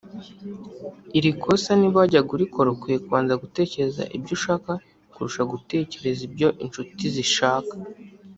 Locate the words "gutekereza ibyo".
3.43-4.31, 5.51-6.47